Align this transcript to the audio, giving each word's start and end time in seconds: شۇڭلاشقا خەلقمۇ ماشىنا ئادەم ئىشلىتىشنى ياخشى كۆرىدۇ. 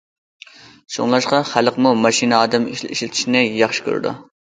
شۇڭلاشقا 0.95 1.43
خەلقمۇ 1.51 1.93
ماشىنا 2.07 2.41
ئادەم 2.47 2.69
ئىشلىتىشنى 2.75 3.49
ياخشى 3.65 3.91
كۆرىدۇ. 3.91 4.21